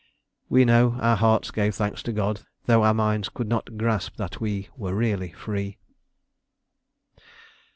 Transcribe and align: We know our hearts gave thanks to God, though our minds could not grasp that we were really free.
We 0.49 0.65
know 0.65 0.93
our 0.99 1.15
hearts 1.15 1.51
gave 1.51 1.75
thanks 1.75 2.01
to 2.01 2.11
God, 2.11 2.41
though 2.65 2.83
our 2.83 2.91
minds 2.95 3.29
could 3.29 3.47
not 3.47 3.77
grasp 3.77 4.15
that 4.15 4.41
we 4.41 4.67
were 4.75 4.95
really 4.95 5.31
free. 5.31 5.77